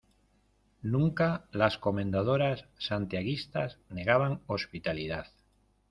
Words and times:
nunca 0.81 1.45
las 1.51 1.77
Comendadoras 1.77 2.65
Santiaguistas 2.79 3.77
negaban 3.89 4.41
hospitalidad. 4.47 5.27